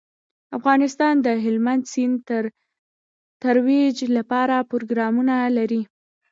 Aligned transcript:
افغانستان 0.57 1.15
د 1.25 1.27
هلمند 1.43 1.83
سیند 1.91 2.17
د 2.29 2.31
ترویج 3.43 3.97
لپاره 4.17 4.67
پروګرامونه 4.71 5.35
لري. 5.57 5.81